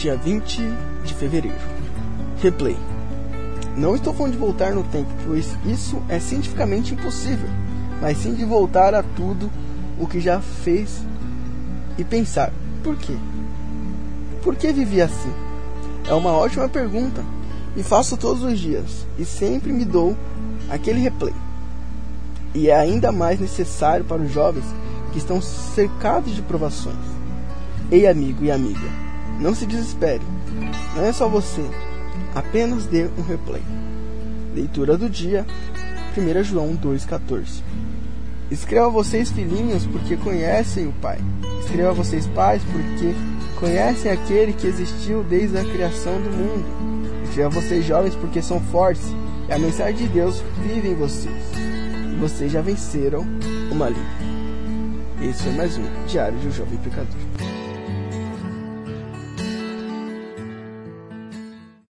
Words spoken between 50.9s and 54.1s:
vocês. E vocês já venceram o maligno.